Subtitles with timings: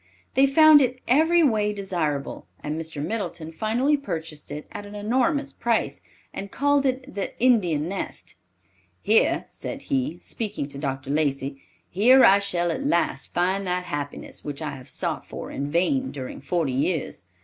[0.33, 3.05] They found it every way desirable, and Mr.
[3.05, 6.01] Middleton finally purchased it at an enormous price,
[6.33, 8.33] and called it the "Indian Nest."
[9.03, 11.11] "Here," said he, speaking to Dr.
[11.11, 15.69] Lacey, "here I shall at last find that happiness which I have sought for in
[15.69, 17.21] vain during forty years.